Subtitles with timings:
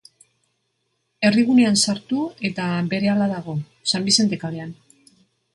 [1.27, 3.57] Herrigunean sartu eta berehala dago,
[3.93, 4.77] San Bizente kalean.